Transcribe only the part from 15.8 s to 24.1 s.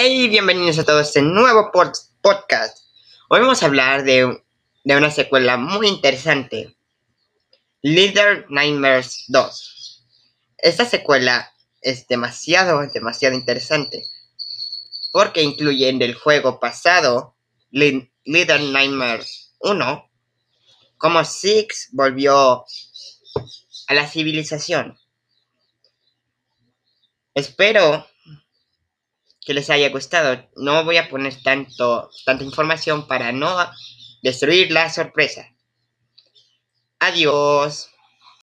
en el juego pasado, Little Nightmares 1, como Six volvió a la